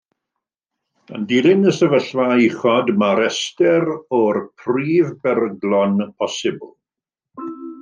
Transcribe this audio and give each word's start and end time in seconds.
Yn 1.17 1.27
dilyn 1.31 1.67
y 1.71 1.73
sefyllfa 1.79 2.25
uchod, 2.45 2.89
dyma 2.89 3.11
restr 3.21 3.87
o'r 4.21 4.41
prif 4.65 5.15
beryglon 5.29 6.05
posibl 6.25 6.69